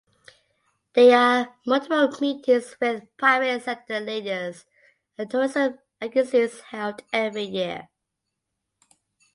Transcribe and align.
There 0.93 1.15
are 1.15 1.55
multiple 1.63 2.09
meetings 2.21 2.75
with 2.81 3.15
private 3.17 3.61
sector 3.61 3.99
leaders 3.99 4.65
and 5.15 5.29
tourism 5.29 5.77
agencies 6.09 6.59
held 6.59 7.03
every 7.13 7.43
year 7.43 7.87